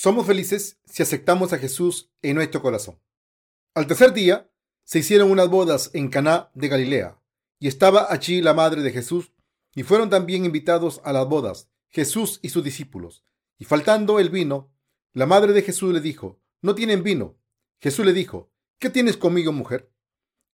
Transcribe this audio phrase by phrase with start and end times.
[0.00, 3.00] somos felices si aceptamos a Jesús en nuestro corazón.
[3.74, 4.48] Al tercer día
[4.84, 7.20] se hicieron unas bodas en Caná de Galilea,
[7.58, 9.32] y estaba allí la madre de Jesús,
[9.74, 13.24] y fueron también invitados a las bodas Jesús y sus discípulos.
[13.58, 14.72] Y faltando el vino,
[15.14, 17.36] la madre de Jesús le dijo, no tienen vino.
[17.80, 19.90] Jesús le dijo, ¿qué tienes conmigo, mujer?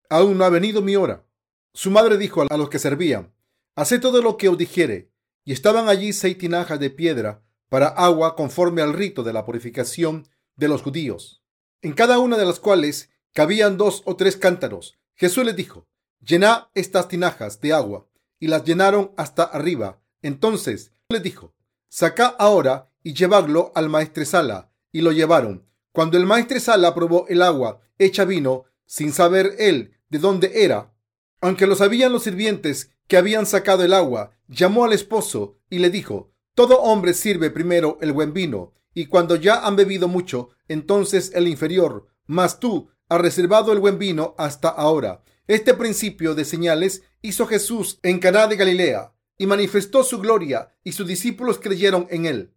[0.09, 1.27] Aún no ha venido mi hora.
[1.73, 3.33] Su madre dijo a los que servían,
[3.75, 5.11] haced todo lo que os dijere.
[5.43, 10.27] Y estaban allí seis tinajas de piedra para agua conforme al rito de la purificación
[10.55, 11.43] de los judíos,
[11.81, 14.97] en cada una de las cuales cabían dos o tres cántaros.
[15.15, 15.87] Jesús les dijo,
[16.19, 18.07] llenad estas tinajas de agua,
[18.39, 20.01] y las llenaron hasta arriba.
[20.21, 21.53] Entonces les dijo,
[21.87, 25.65] sacad ahora y llevadlo al maestresala, y lo llevaron.
[25.91, 30.93] Cuando el maestresala probó el agua hecha vino, sin saber él de dónde era,
[31.39, 35.89] aunque lo sabían los sirvientes que habían sacado el agua, llamó al esposo y le
[35.89, 41.31] dijo, todo hombre sirve primero el buen vino, y cuando ya han bebido mucho, entonces
[41.33, 45.23] el inferior, mas tú has reservado el buen vino hasta ahora.
[45.47, 50.91] Este principio de señales hizo Jesús en Caná de Galilea y manifestó su gloria, y
[50.91, 52.53] sus discípulos creyeron en él.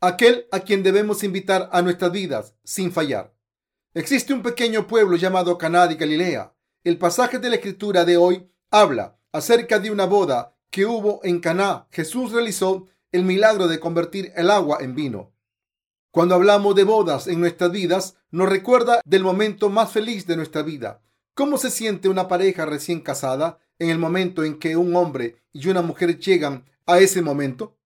[0.00, 3.34] Aquel a quien debemos invitar a nuestras vidas sin fallar.
[3.94, 6.54] Existe un pequeño pueblo llamado Caná de Galilea.
[6.84, 11.40] El pasaje de la escritura de hoy habla acerca de una boda que hubo en
[11.40, 11.86] Caná.
[11.90, 15.32] Jesús realizó el milagro de convertir el agua en vino.
[16.10, 20.62] Cuando hablamos de bodas en nuestras vidas, nos recuerda del momento más feliz de nuestra
[20.62, 21.02] vida.
[21.34, 25.68] ¿Cómo se siente una pareja recién casada en el momento en que un hombre y
[25.68, 27.76] una mujer llegan a ese momento?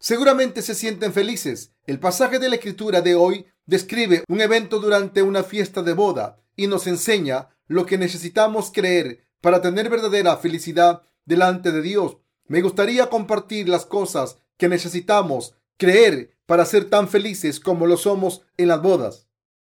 [0.00, 1.72] Seguramente se sienten felices.
[1.86, 6.40] El pasaje de la escritura de hoy describe un evento durante una fiesta de boda
[6.56, 12.16] y nos enseña lo que necesitamos creer para tener verdadera felicidad delante de Dios.
[12.46, 18.42] Me gustaría compartir las cosas que necesitamos creer para ser tan felices como lo somos
[18.58, 19.28] en las bodas.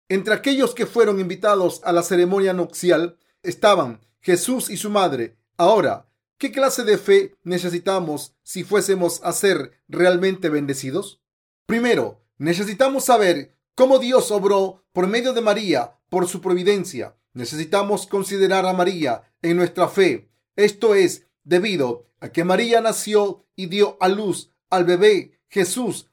[0.09, 5.37] Entre aquellos que fueron invitados a la ceremonia nupcial estaban Jesús y su madre.
[5.57, 6.07] Ahora,
[6.39, 11.21] ¿qué clase de fe necesitamos si fuésemos a ser realmente bendecidos?
[11.67, 17.17] Primero, necesitamos saber cómo Dios obró por medio de María por su providencia.
[17.33, 20.29] Necesitamos considerar a María en nuestra fe.
[20.57, 26.09] Esto es debido a que María nació y dio a luz al bebé Jesús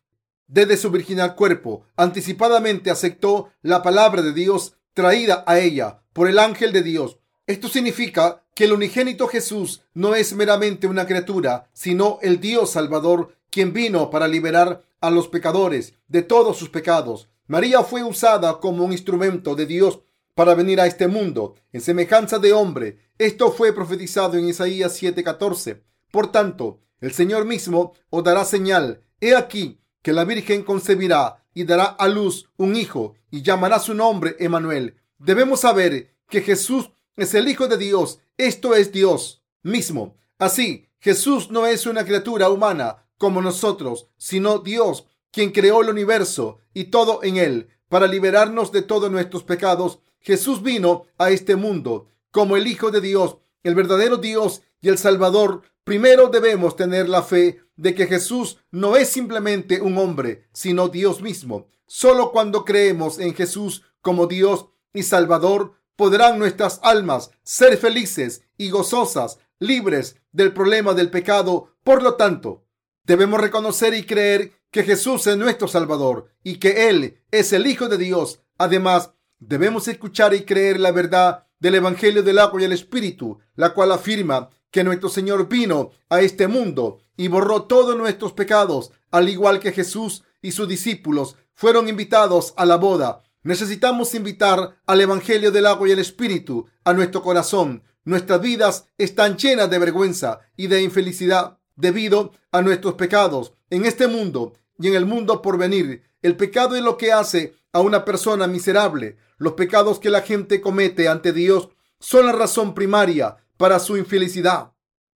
[0.47, 1.85] desde su virginal cuerpo.
[1.95, 7.17] Anticipadamente aceptó la palabra de Dios traída a ella por el ángel de Dios.
[7.47, 13.35] Esto significa que el unigénito Jesús no es meramente una criatura, sino el Dios Salvador,
[13.49, 17.29] quien vino para liberar a los pecadores de todos sus pecados.
[17.47, 20.01] María fue usada como un instrumento de Dios
[20.35, 22.99] para venir a este mundo en semejanza de hombre.
[23.17, 25.81] Esto fue profetizado en Isaías 7:14.
[26.11, 29.01] Por tanto, el Señor mismo os dará señal.
[29.19, 33.93] He aquí que la Virgen concebirá y dará a luz un hijo y llamará su
[33.93, 34.97] nombre Emanuel.
[35.17, 38.19] Debemos saber que Jesús es el Hijo de Dios.
[38.37, 40.15] Esto es Dios mismo.
[40.37, 46.59] Así, Jesús no es una criatura humana como nosotros, sino Dios, quien creó el universo
[46.73, 47.69] y todo en él.
[47.89, 53.01] Para liberarnos de todos nuestros pecados, Jesús vino a este mundo como el Hijo de
[53.01, 58.59] Dios, el verdadero Dios y el Salvador Primero debemos tener la fe de que Jesús
[58.69, 61.67] no es simplemente un hombre, sino Dios mismo.
[61.87, 68.69] Solo cuando creemos en Jesús como Dios y Salvador, podrán nuestras almas ser felices y
[68.69, 71.75] gozosas, libres del problema del pecado.
[71.83, 72.63] Por lo tanto,
[73.03, 77.89] debemos reconocer y creer que Jesús es nuestro Salvador y que Él es el Hijo
[77.89, 78.39] de Dios.
[78.57, 83.73] Además, debemos escuchar y creer la verdad del Evangelio del agua y el Espíritu, la
[83.73, 89.29] cual afirma que nuestro Señor vino a este mundo y borró todos nuestros pecados, al
[89.29, 93.23] igual que Jesús y sus discípulos fueron invitados a la boda.
[93.43, 97.83] Necesitamos invitar al Evangelio del agua y el Espíritu a nuestro corazón.
[98.03, 104.07] Nuestras vidas están llenas de vergüenza y de infelicidad debido a nuestros pecados en este
[104.07, 106.03] mundo y en el mundo por venir.
[106.23, 109.17] El pecado es lo que hace a una persona miserable.
[109.37, 111.69] Los pecados que la gente comete ante Dios
[111.99, 114.73] son la razón primaria para su infelicidad.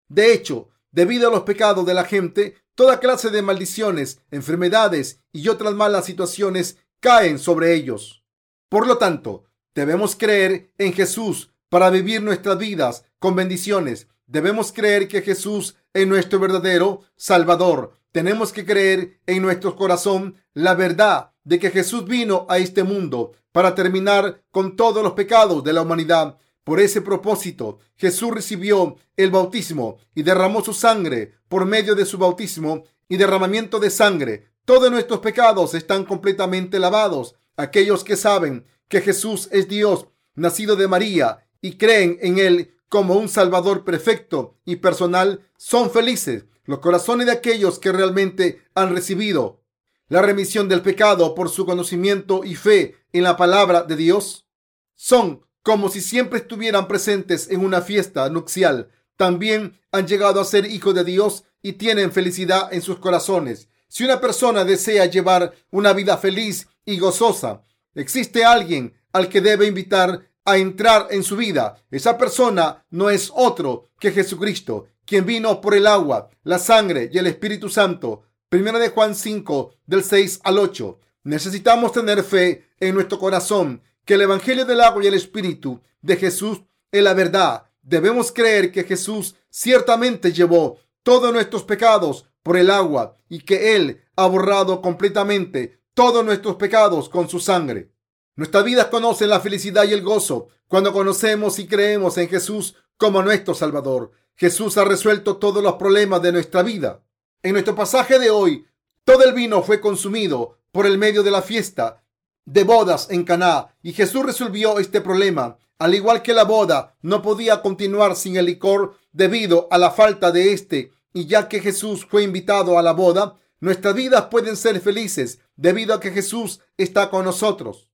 [0.08, 5.48] De hecho, debido a los pecados de la gente, toda clase de maldiciones, enfermedades y
[5.50, 8.24] otras malas situaciones caen sobre ellos.
[8.70, 14.08] Por lo tanto, debemos creer en Jesús para vivir nuestras vidas con bendiciones.
[14.28, 17.94] Debemos creer que Jesús es nuestro verdadero Salvador.
[18.12, 23.32] Tenemos que creer en nuestro corazón la verdad de que Jesús vino a este mundo
[23.54, 29.32] para terminar con todos los pecados de la humanidad por ese propósito, Jesús recibió el
[29.32, 34.48] bautismo y derramó su sangre por medio de su bautismo y derramamiento de sangre.
[34.66, 37.36] todos nuestros pecados están completamente lavados.
[37.56, 43.14] Aquellos que saben que Jesús es Dios, nacido de María, y creen en Él como
[43.14, 46.46] un Salvador perfecto y personal, son felices.
[46.64, 49.62] Los corazones de aquellos que realmente han recibido
[50.08, 54.48] la remisión del pecado por su conocimiento y fe en la palabra de Dios
[54.96, 58.92] son como si siempre estuvieran presentes en una fiesta nupcial.
[59.18, 63.70] También han llegado a ser hijos de Dios y tienen felicidad en sus corazones.
[63.88, 67.64] Si una persona desea llevar una vida feliz y gozosa,
[67.96, 71.84] existe alguien al que debe invitar a entrar en su vida.
[71.90, 77.18] Esa persona no es otro que Jesucristo, quien vino por el agua, la sangre y
[77.18, 78.24] el Espíritu Santo.
[78.56, 80.98] Primera de Juan 5, del 6 al 8.
[81.26, 86.16] Necesitamos tener fe en nuestro corazón que el Evangelio del agua y el Espíritu de
[86.16, 87.66] Jesús es la verdad.
[87.82, 94.02] Debemos creer que Jesús ciertamente llevó todos nuestros pecados por el agua y que Él
[94.16, 97.92] ha borrado completamente todos nuestros pecados con su sangre.
[98.38, 103.22] Nuestra vida conoce la felicidad y el gozo cuando conocemos y creemos en Jesús como
[103.22, 104.12] nuestro Salvador.
[104.38, 107.02] Jesús ha resuelto todos los problemas de nuestra vida.
[107.46, 108.66] En nuestro pasaje de hoy,
[109.04, 112.04] todo el vino fue consumido por el medio de la fiesta
[112.44, 115.56] de bodas en Caná y Jesús resolvió este problema.
[115.78, 120.32] Al igual que la boda no podía continuar sin el licor debido a la falta
[120.32, 124.82] de este y ya que Jesús fue invitado a la boda, nuestras vidas pueden ser
[124.82, 127.92] felices debido a que Jesús está con nosotros.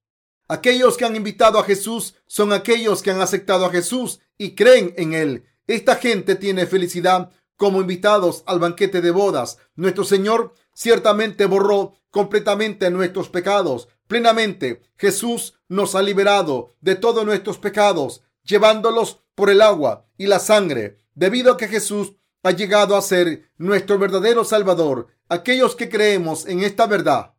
[0.47, 4.93] Aquellos que han invitado a Jesús son aquellos que han aceptado a Jesús y creen
[4.95, 5.43] en Él.
[5.67, 9.57] Esta gente tiene felicidad como invitados al banquete de bodas.
[9.75, 13.87] Nuestro Señor ciertamente borró completamente nuestros pecados.
[14.07, 20.39] Plenamente Jesús nos ha liberado de todos nuestros pecados, llevándolos por el agua y la
[20.39, 20.97] sangre.
[21.15, 22.13] Debido a que Jesús
[22.43, 27.33] ha llegado a ser nuestro verdadero Salvador, aquellos que creemos en esta verdad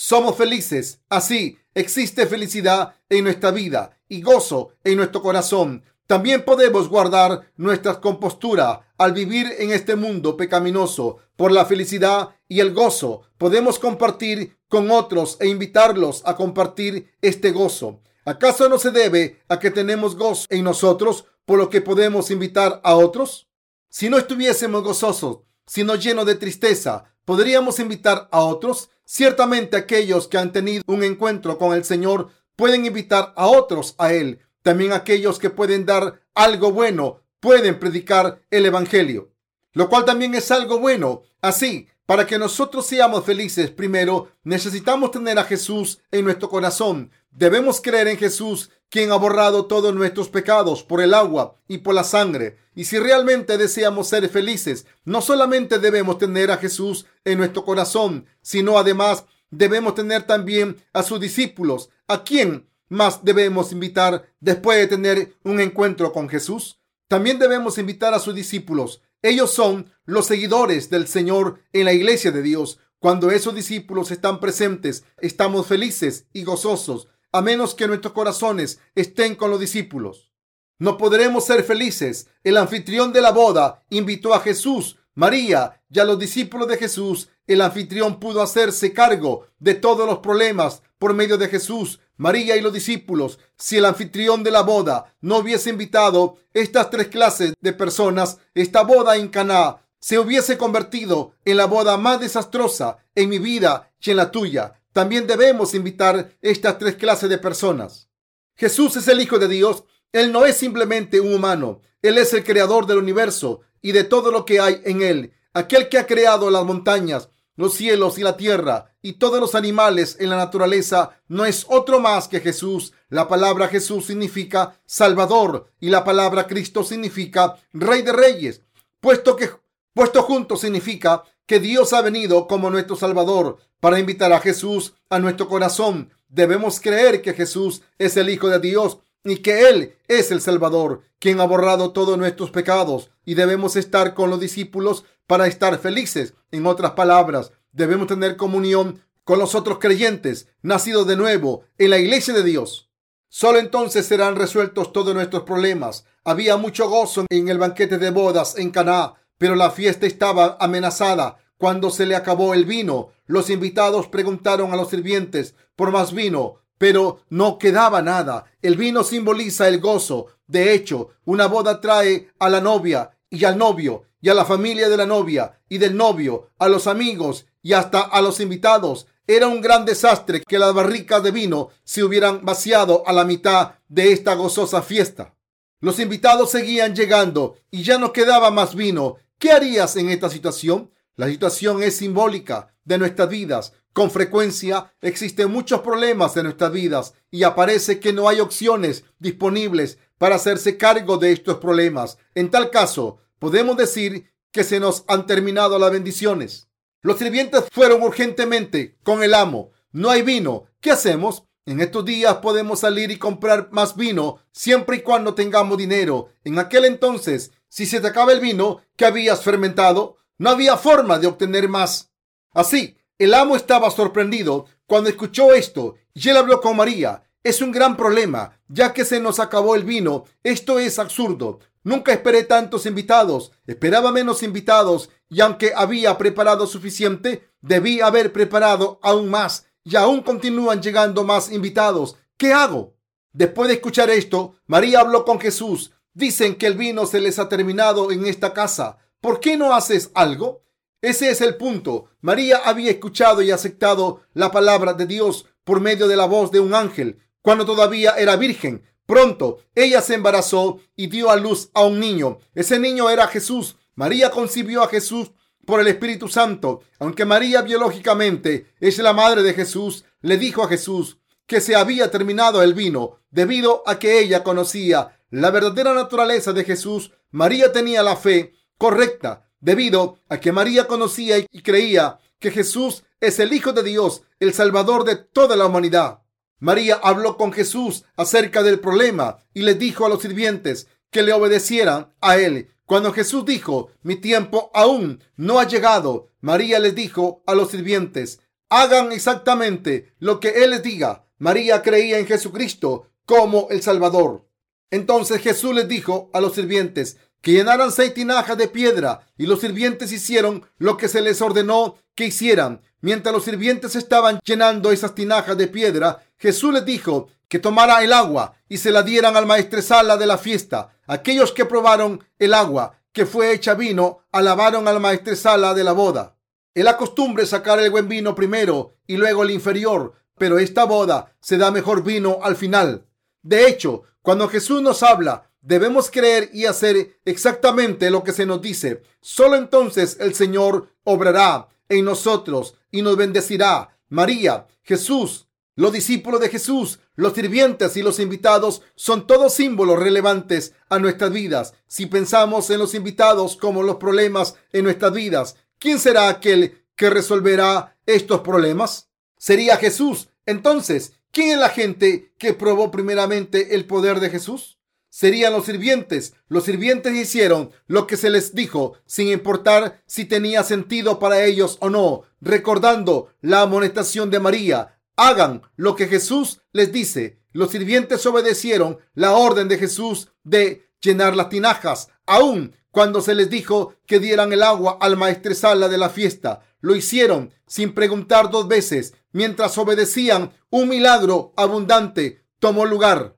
[0.00, 1.00] somos felices.
[1.08, 5.82] Así existe felicidad en nuestra vida y gozo en nuestro corazón.
[6.08, 11.18] También podemos guardar nuestra compostura al vivir en este mundo pecaminoso.
[11.36, 17.50] Por la felicidad y el gozo podemos compartir con otros e invitarlos a compartir este
[17.50, 18.00] gozo.
[18.24, 22.80] ¿Acaso no se debe a que tenemos gozo en nosotros por lo que podemos invitar
[22.84, 23.46] a otros?
[23.90, 28.88] Si no estuviésemos gozosos, sino llenos de tristeza, ¿podríamos invitar a otros?
[29.04, 34.14] Ciertamente aquellos que han tenido un encuentro con el Señor pueden invitar a otros a
[34.14, 34.40] Él.
[34.68, 39.32] También aquellos que pueden dar algo bueno pueden predicar el Evangelio,
[39.72, 41.22] lo cual también es algo bueno.
[41.40, 47.10] Así, para que nosotros seamos felices, primero necesitamos tener a Jesús en nuestro corazón.
[47.30, 51.94] Debemos creer en Jesús, quien ha borrado todos nuestros pecados por el agua y por
[51.94, 52.58] la sangre.
[52.74, 58.26] Y si realmente deseamos ser felices, no solamente debemos tener a Jesús en nuestro corazón,
[58.42, 61.88] sino además debemos tener también a sus discípulos.
[62.06, 66.80] ¿A quién más debemos invitar después de tener un encuentro con Jesús?
[67.08, 69.02] También debemos invitar a sus discípulos.
[69.22, 72.78] Ellos son los seguidores del Señor en la iglesia de Dios.
[72.98, 79.34] Cuando esos discípulos están presentes, estamos felices y gozosos a menos que nuestros corazones estén
[79.34, 80.32] con los discípulos.
[80.78, 82.28] No podremos ser felices.
[82.44, 87.28] El anfitrión de la boda invitó a Jesús, María y a los discípulos de Jesús.
[87.46, 92.60] El anfitrión pudo hacerse cargo de todos los problemas por medio de Jesús, María y
[92.60, 93.38] los discípulos.
[93.56, 98.82] Si el anfitrión de la boda no hubiese invitado estas tres clases de personas, esta
[98.82, 104.10] boda en Caná se hubiese convertido en la boda más desastrosa en mi vida y
[104.10, 104.74] en la tuya.
[104.92, 108.08] También debemos invitar estas tres clases de personas.
[108.56, 109.84] Jesús es el Hijo de Dios.
[110.12, 111.80] Él no es simplemente un humano.
[112.02, 115.32] Él es el creador del universo y de todo lo que hay en él.
[115.52, 120.16] Aquel que ha creado las montañas, los cielos y la tierra y todos los animales
[120.18, 122.92] en la naturaleza no es otro más que Jesús.
[123.08, 128.62] La palabra Jesús significa Salvador y la palabra Cristo significa Rey de Reyes,
[129.00, 129.50] puesto que
[129.94, 135.18] puesto junto significa que Dios ha venido como nuestro Salvador para invitar a Jesús a
[135.18, 136.10] nuestro corazón.
[136.28, 141.02] Debemos creer que Jesús es el Hijo de Dios y que Él es el Salvador,
[141.18, 143.10] quien ha borrado todos nuestros pecados.
[143.24, 146.34] Y debemos estar con los discípulos para estar felices.
[146.50, 151.98] En otras palabras, debemos tener comunión con los otros creyentes, nacidos de nuevo en la
[151.98, 152.88] iglesia de Dios.
[153.28, 156.06] Solo entonces serán resueltos todos nuestros problemas.
[156.24, 161.38] Había mucho gozo en el banquete de bodas en Caná, pero la fiesta estaba amenazada.
[161.58, 166.62] Cuando se le acabó el vino, los invitados preguntaron a los sirvientes por más vino,
[166.78, 168.46] pero no quedaba nada.
[168.62, 170.28] El vino simboliza el gozo.
[170.46, 174.88] De hecho, una boda trae a la novia y al novio y a la familia
[174.88, 179.06] de la novia y del novio, a los amigos y hasta a los invitados.
[179.26, 183.72] Era un gran desastre que las barricas de vino se hubieran vaciado a la mitad
[183.88, 185.34] de esta gozosa fiesta.
[185.80, 189.16] Los invitados seguían llegando y ya no quedaba más vino.
[189.38, 190.90] ¿Qué harías en esta situación?
[191.14, 193.72] La situación es simbólica de nuestras vidas.
[193.92, 199.98] Con frecuencia existen muchos problemas en nuestras vidas y aparece que no hay opciones disponibles
[200.18, 202.18] para hacerse cargo de estos problemas.
[202.34, 206.67] En tal caso, podemos decir que se nos han terminado las bendiciones.
[207.00, 209.70] Los sirvientes fueron urgentemente con el amo.
[209.92, 210.64] No hay vino.
[210.80, 211.44] ¿Qué hacemos?
[211.64, 216.28] En estos días podemos salir y comprar más vino siempre y cuando tengamos dinero.
[216.42, 221.18] En aquel entonces, si se te acaba el vino que habías fermentado, no había forma
[221.18, 222.10] de obtener más.
[222.52, 227.22] Así, el amo estaba sorprendido cuando escuchó esto y él habló con María.
[227.44, 230.24] Es un gran problema, ya que se nos acabó el vino.
[230.42, 231.60] Esto es absurdo.
[231.84, 233.52] Nunca esperé tantos invitados.
[233.66, 240.22] Esperaba menos invitados y aunque había preparado suficiente, debí haber preparado aún más y aún
[240.22, 242.16] continúan llegando más invitados.
[242.36, 242.94] ¿Qué hago?
[243.32, 245.92] Después de escuchar esto, María habló con Jesús.
[246.12, 248.98] Dicen que el vino se les ha terminado en esta casa.
[249.20, 250.62] ¿Por qué no haces algo?
[251.00, 252.10] Ese es el punto.
[252.20, 256.60] María había escuchado y aceptado la palabra de Dios por medio de la voz de
[256.60, 258.82] un ángel cuando todavía era virgen.
[259.08, 262.40] Pronto ella se embarazó y dio a luz a un niño.
[262.54, 263.76] Ese niño era Jesús.
[263.94, 265.30] María concibió a Jesús
[265.64, 266.82] por el Espíritu Santo.
[266.98, 272.10] Aunque María biológicamente es la madre de Jesús, le dijo a Jesús que se había
[272.10, 277.12] terminado el vino debido a que ella conocía la verdadera naturaleza de Jesús.
[277.30, 283.38] María tenía la fe correcta debido a que María conocía y creía que Jesús es
[283.38, 286.20] el Hijo de Dios, el Salvador de toda la humanidad.
[286.58, 291.32] María habló con Jesús acerca del problema y le dijo a los sirvientes que le
[291.32, 292.70] obedecieran a él.
[292.84, 298.40] Cuando Jesús dijo, mi tiempo aún no ha llegado, María les dijo a los sirvientes,
[298.70, 301.26] hagan exactamente lo que Él les diga.
[301.38, 304.48] María creía en Jesucristo como el Salvador.
[304.90, 309.60] Entonces Jesús les dijo a los sirvientes que llenaran seis tinajas de piedra y los
[309.60, 312.80] sirvientes hicieron lo que se les ordenó que hicieran.
[313.00, 318.12] Mientras los sirvientes estaban llenando esas tinajas de piedra, Jesús les dijo que tomara el
[318.12, 320.90] agua y se la dieran al maestresala de la fiesta.
[321.06, 326.36] Aquellos que probaron el agua que fue hecha vino, alabaron al maestresala de la boda.
[326.74, 331.34] Es la costumbre sacar el buen vino primero y luego el inferior, pero esta boda
[331.40, 333.06] se da mejor vino al final.
[333.42, 338.62] De hecho, cuando Jesús nos habla, debemos creer y hacer exactamente lo que se nos
[338.62, 339.02] dice.
[339.20, 343.98] Solo entonces el Señor obrará en nosotros y nos bendecirá.
[344.08, 350.74] María, Jesús, los discípulos de Jesús, los sirvientes y los invitados son todos símbolos relevantes
[350.88, 351.74] a nuestras vidas.
[351.86, 357.10] Si pensamos en los invitados como los problemas en nuestras vidas, ¿quién será aquel que
[357.10, 359.08] resolverá estos problemas?
[359.36, 360.30] Sería Jesús.
[360.46, 364.77] Entonces, ¿quién es la gente que probó primeramente el poder de Jesús?
[365.10, 366.34] Serían los sirvientes.
[366.48, 371.78] Los sirvientes hicieron lo que se les dijo, sin importar si tenía sentido para ellos
[371.80, 377.40] o no, recordando la amonestación de María hagan lo que Jesús les dice.
[377.52, 383.50] Los sirvientes obedecieron la orden de Jesús de llenar las tinajas, aun cuando se les
[383.50, 386.62] dijo que dieran el agua al maestresala de la fiesta.
[386.80, 389.14] Lo hicieron sin preguntar dos veces.
[389.32, 393.36] Mientras obedecían, un milagro abundante tomó lugar.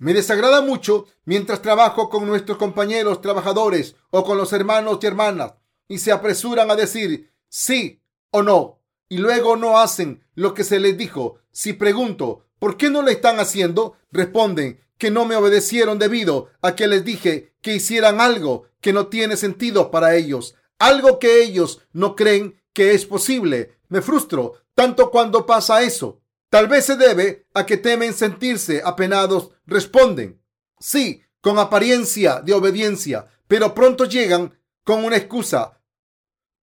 [0.00, 5.52] Me desagrada mucho mientras trabajo con nuestros compañeros trabajadores o con los hermanos y hermanas
[5.88, 8.80] y se apresuran a decir sí o no
[9.10, 11.40] y luego no hacen lo que se les dijo.
[11.52, 13.98] Si pregunto, ¿por qué no lo están haciendo?
[14.10, 19.08] Responden que no me obedecieron debido a que les dije que hicieran algo que no
[19.08, 23.76] tiene sentido para ellos, algo que ellos no creen que es posible.
[23.90, 26.19] Me frustro tanto cuando pasa eso.
[26.50, 29.50] Tal vez se debe a que temen sentirse apenados.
[29.66, 30.42] Responden,
[30.80, 35.80] sí, con apariencia de obediencia, pero pronto llegan con una excusa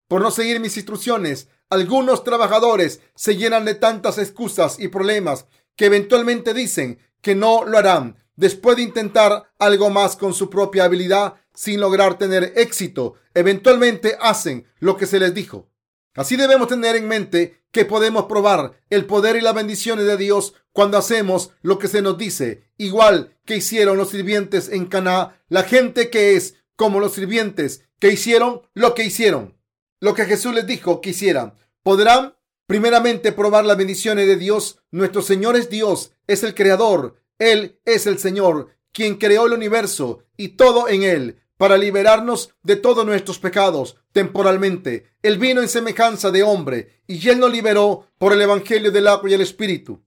[0.08, 1.48] por no seguir mis instrucciones.
[1.70, 5.46] Algunos trabajadores se llenan de tantas excusas y problemas
[5.76, 10.84] que eventualmente dicen que no lo harán después de intentar algo más con su propia
[10.84, 13.14] habilidad sin lograr tener éxito.
[13.34, 15.68] Eventualmente hacen lo que se les dijo.
[16.16, 20.54] Así debemos tener en mente que podemos probar el poder y las bendiciones de Dios
[20.72, 25.62] cuando hacemos lo que se nos dice, igual que hicieron los sirvientes en Caná, la
[25.62, 29.60] gente que es como los sirvientes que hicieron lo que hicieron
[30.00, 31.54] lo que Jesús les dijo que hicieran.
[31.82, 32.34] Podrán
[32.66, 34.78] primeramente probar las bendiciones de Dios.
[34.90, 37.16] Nuestro Señor es Dios, es el Creador.
[37.38, 41.40] Él es el Señor, quien creó el universo y todo en él.
[41.61, 45.12] Para liberarnos de todos nuestros pecados temporalmente.
[45.21, 49.29] Él vino en semejanza de hombre y Él nos liberó por el Evangelio del agua
[49.29, 50.02] y el Espíritu.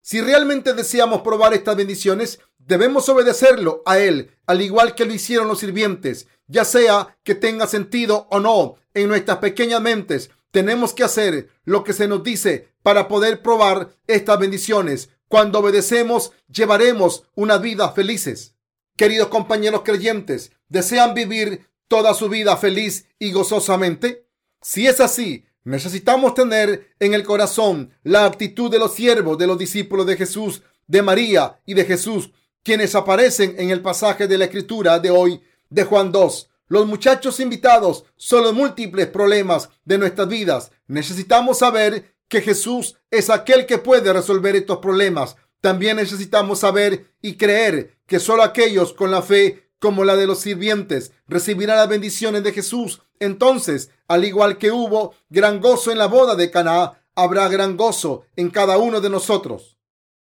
[0.00, 5.48] Si realmente deseamos probar estas bendiciones, debemos obedecerlo a Él, al igual que lo hicieron
[5.48, 10.30] los sirvientes, ya sea que tenga sentido o no en nuestras pequeñas mentes.
[10.52, 15.10] Tenemos que hacer lo que se nos dice para poder probar estas bendiciones.
[15.26, 18.54] Cuando obedecemos, llevaremos una vida felices.
[18.96, 24.26] Queridos compañeros creyentes, ¿desean vivir toda su vida feliz y gozosamente?
[24.62, 29.58] Si es así, necesitamos tener en el corazón la actitud de los siervos, de los
[29.58, 32.30] discípulos de Jesús, de María y de Jesús,
[32.62, 36.48] quienes aparecen en el pasaje de la escritura de hoy de Juan 2.
[36.68, 40.70] Los muchachos invitados son los múltiples problemas de nuestras vidas.
[40.86, 45.36] Necesitamos saber que Jesús es aquel que puede resolver estos problemas.
[45.60, 50.38] También necesitamos saber y creer que solo aquellos con la fe como la de los
[50.38, 53.02] sirvientes recibirán las bendiciones de Jesús.
[53.18, 58.22] Entonces, al igual que hubo gran gozo en la boda de Caná, habrá gran gozo
[58.36, 59.76] en cada uno de nosotros.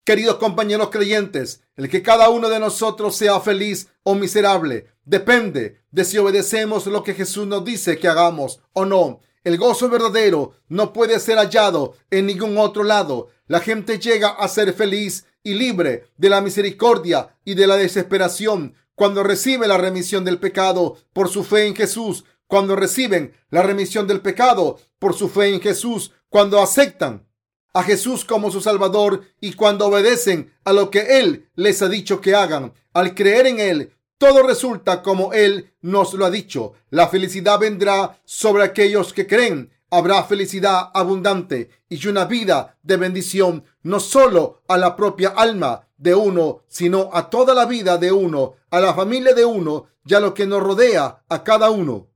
[0.05, 6.05] Queridos compañeros creyentes, el que cada uno de nosotros sea feliz o miserable depende de
[6.05, 9.19] si obedecemos lo que Jesús nos dice que hagamos o no.
[9.43, 13.31] El gozo verdadero no puede ser hallado en ningún otro lado.
[13.49, 18.75] La gente llega a ser feliz y libre de la misericordia y de la desesperación
[18.99, 24.09] cuando recibe la remisión del pecado por su fe en Jesús, cuando reciben la remisión
[24.09, 27.25] del pecado por su fe en Jesús, cuando aceptan
[27.75, 32.21] a Jesús como su Salvador y cuando obedecen a lo que Él les ha dicho
[32.21, 32.73] que hagan.
[32.93, 36.73] Al creer en Él, todo resulta como Él nos lo ha dicho.
[36.90, 43.64] La felicidad vendrá sobre aquellos que creen habrá felicidad abundante y una vida de bendición,
[43.83, 48.54] no solo a la propia alma de uno, sino a toda la vida de uno,
[48.71, 52.09] a la familia de uno y a lo que nos rodea a cada uno.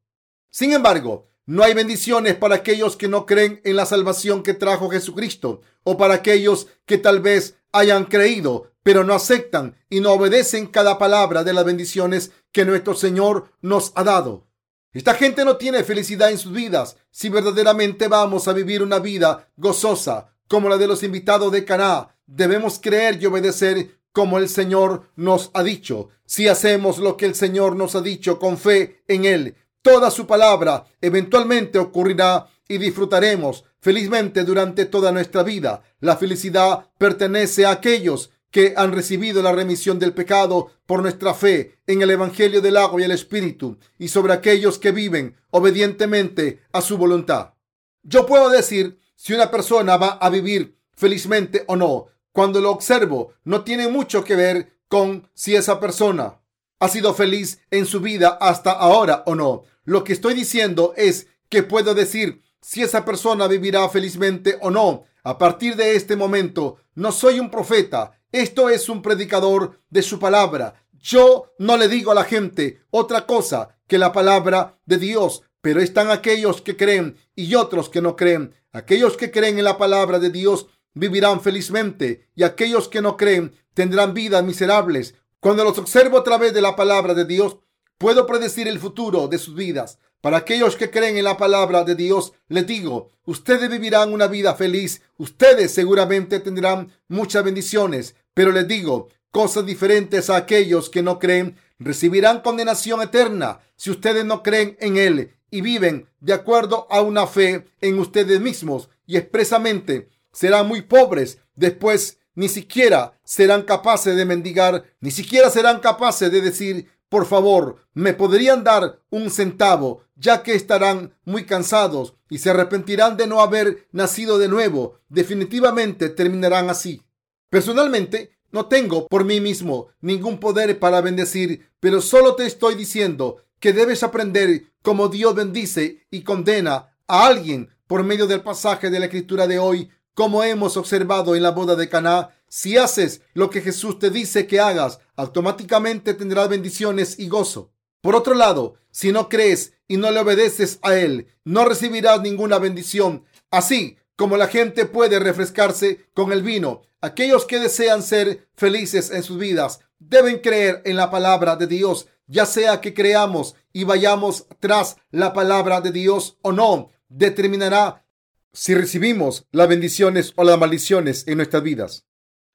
[0.51, 4.91] Sin embargo, no hay bendiciones para aquellos que no creen en la salvación que trajo
[4.91, 10.67] Jesucristo o para aquellos que tal vez hayan creído, pero no aceptan y no obedecen
[10.67, 14.47] cada palabra de las bendiciones que nuestro Señor nos ha dado.
[14.93, 19.49] Esta gente no tiene felicidad en sus vidas si verdaderamente vamos a vivir una vida
[19.57, 22.15] gozosa como la de los invitados de Caná.
[22.27, 26.11] Debemos creer y obedecer como el Señor nos ha dicho.
[26.27, 30.27] Si hacemos lo que el Señor nos ha dicho con fe en Él, toda su
[30.27, 35.83] palabra eventualmente ocurrirá y disfrutaremos felizmente durante toda nuestra vida.
[36.01, 41.79] La felicidad pertenece a aquellos que han recibido la remisión del pecado por nuestra fe
[41.87, 46.83] en el Evangelio del agua y el Espíritu y sobre aquellos que viven obedientemente a
[46.83, 47.55] su voluntad.
[48.03, 52.07] Yo puedo decir si una persona va a vivir felizmente o no.
[52.31, 56.41] Cuando lo observo, no tiene mucho que ver con si esa persona
[56.79, 59.63] ha sido feliz en su vida hasta ahora o no.
[59.85, 65.05] Lo que estoy diciendo es que puedo decir si esa persona vivirá felizmente o no.
[65.25, 70.19] A partir de este momento, no soy un profeta esto es un predicador de su
[70.19, 70.75] palabra.
[70.99, 75.81] Yo no le digo a la gente otra cosa que la palabra de Dios, pero
[75.81, 78.55] están aquellos que creen y otros que no creen.
[78.73, 83.55] Aquellos que creen en la palabra de Dios vivirán felizmente y aquellos que no creen
[83.75, 85.15] tendrán vidas miserables.
[85.39, 87.59] Cuando los observo a través de la palabra de Dios,
[87.99, 89.99] puedo predecir el futuro de sus vidas.
[90.23, 94.55] Para aquellos que creen en la palabra de Dios, les digo, ustedes vivirán una vida
[94.55, 101.19] feliz, ustedes seguramente tendrán muchas bendiciones, pero les digo, cosas diferentes a aquellos que no
[101.19, 107.01] creen, recibirán condenación eterna si ustedes no creen en Él y viven de acuerdo a
[107.01, 114.17] una fe en ustedes mismos y expresamente serán muy pobres después ni siquiera serán capaces
[114.17, 120.05] de mendigar, ni siquiera serán capaces de decir, por favor, me podrían dar un centavo,
[120.17, 124.99] ya que estarán muy cansados y se arrepentirán de no haber nacido de nuevo.
[125.11, 127.03] Definitivamente terminarán así.
[127.53, 133.45] Personalmente, no tengo por mí mismo ningún poder para bendecir, pero solo te estoy diciendo
[133.61, 138.99] que debes aprender cómo Dios bendice y condena a alguien por medio del pasaje de
[138.99, 142.31] la escritura de hoy, como hemos observado en la boda de Caná.
[142.49, 147.71] Si haces lo que Jesús te dice que hagas, automáticamente tendrás bendiciones y gozo.
[148.01, 152.59] Por otro lado, si no crees y no le obedeces a Él, no recibirás ninguna
[152.59, 153.27] bendición.
[153.51, 159.23] Así como la gente puede refrescarse con el vino, aquellos que desean ser felices en
[159.23, 164.47] sus vidas deben creer en la palabra de Dios, ya sea que creamos y vayamos
[164.61, 168.07] tras la palabra de Dios o no, determinará
[168.53, 172.07] si recibimos las bendiciones o las maldiciones en nuestras vidas.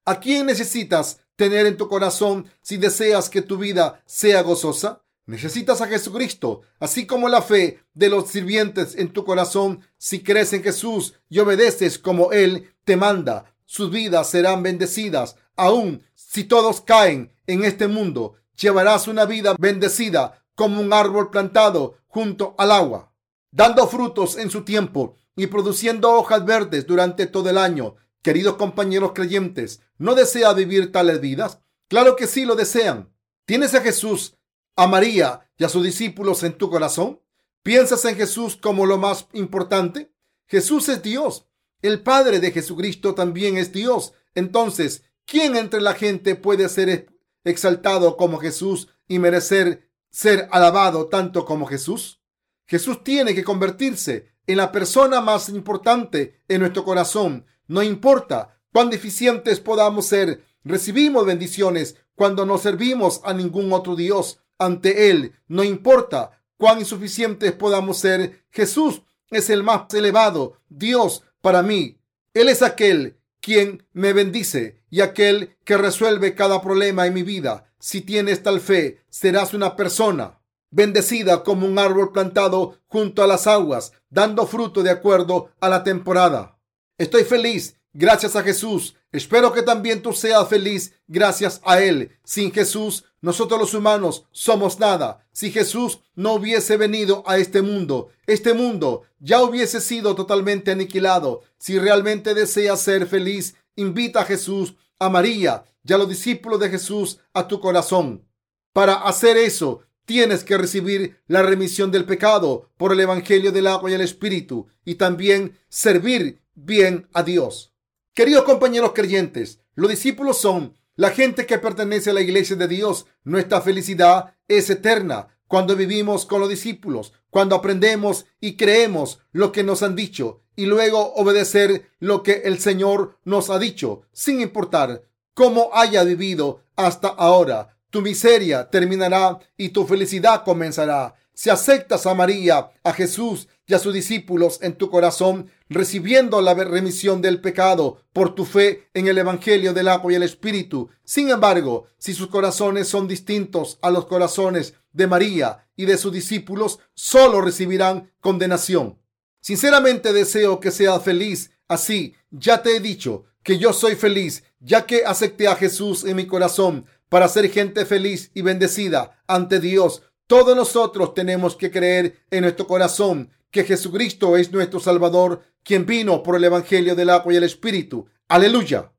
[0.05, 5.03] ¿A quién necesitas tener en tu corazón si deseas que tu vida sea gozosa?
[5.25, 9.81] Necesitas a Jesucristo, así como la fe de los sirvientes en tu corazón.
[9.97, 15.35] Si crees en Jesús y obedeces como Él te manda, sus vidas serán bendecidas.
[15.55, 21.99] Aún si todos caen en este mundo, llevarás una vida bendecida como un árbol plantado
[22.07, 23.13] junto al agua,
[23.51, 27.95] dando frutos en su tiempo y produciendo hojas verdes durante todo el año.
[28.23, 31.59] Queridos compañeros creyentes, ¿no desea vivir tales vidas?
[31.87, 33.13] Claro que sí lo desean.
[33.45, 34.37] ¿Tienes a Jesús
[34.75, 37.21] a María y a sus discípulos en tu corazón?
[37.63, 40.13] ¿Piensas en Jesús como lo más importante?
[40.47, 41.46] Jesús es Dios.
[41.81, 44.13] El Padre de Jesucristo también es Dios.
[44.33, 47.07] Entonces, ¿quién entre la gente puede ser
[47.43, 52.21] exaltado como Jesús y merecer ser alabado tanto como Jesús?
[52.65, 57.45] Jesús tiene que convertirse en la persona más importante en nuestro corazón.
[57.67, 64.39] No importa cuán deficientes podamos ser, recibimos bendiciones cuando no servimos a ningún otro Dios
[64.57, 65.33] ante Él.
[65.47, 71.99] No importa cuán insuficientes podamos ser, Jesús es el más elevado Dios para mí.
[72.33, 77.71] Él es aquel quien me bendice y aquel que resuelve cada problema en mi vida.
[77.79, 83.47] Si tienes tal fe, serás una persona bendecida como un árbol plantado junto a las
[83.47, 86.59] aguas, dando fruto de acuerdo a la temporada.
[86.97, 88.95] Estoy feliz gracias a Jesús.
[89.11, 92.11] Espero que también tú seas feliz gracias a Él.
[92.23, 95.25] Sin Jesús nosotros los humanos somos nada.
[95.31, 101.41] Si Jesús no hubiese venido a este mundo, este mundo ya hubiese sido totalmente aniquilado.
[101.57, 106.69] Si realmente deseas ser feliz, invita a Jesús, a María y a los discípulos de
[106.69, 108.27] Jesús a tu corazón.
[108.73, 113.91] Para hacer eso, tienes que recibir la remisión del pecado por el Evangelio del agua
[113.91, 117.73] y el Espíritu y también servir bien a Dios.
[118.17, 123.05] Queridos compañeros creyentes, los discípulos son la gente que pertenece a la iglesia de Dios,
[123.23, 129.61] nuestra felicidad es eterna cuando vivimos con los discípulos, cuando aprendemos y creemos lo que
[129.61, 135.03] nos han dicho y luego obedecer lo que el Señor nos ha dicho, sin importar
[135.35, 137.77] cómo haya vivido hasta ahora.
[137.91, 141.13] Tu miseria terminará y tu felicidad comenzará.
[141.35, 146.53] Si aceptas a María, a Jesús y a sus discípulos en tu corazón, recibiendo la
[146.53, 150.89] remisión del pecado por tu fe en el Evangelio del agua y el Espíritu.
[151.03, 156.11] Sin embargo, si sus corazones son distintos a los corazones de María y de sus
[156.11, 158.99] discípulos, solo recibirán condenación.
[159.41, 161.51] Sinceramente deseo que seas feliz.
[161.67, 166.15] Así, ya te he dicho que yo soy feliz, ya que acepté a Jesús en
[166.17, 170.01] mi corazón para ser gente feliz y bendecida ante Dios.
[170.27, 176.23] Todos nosotros tenemos que creer en nuestro corazón que Jesucristo es nuestro Salvador, quien vino
[176.23, 178.07] por el Evangelio del agua y el Espíritu.
[178.29, 178.93] Aleluya.